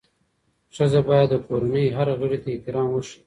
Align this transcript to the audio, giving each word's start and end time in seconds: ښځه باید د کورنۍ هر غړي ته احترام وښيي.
ښځه 0.75 0.99
باید 1.09 1.29
د 1.31 1.35
کورنۍ 1.47 1.85
هر 1.97 2.07
غړي 2.19 2.37
ته 2.43 2.49
احترام 2.53 2.89
وښيي. 2.91 3.17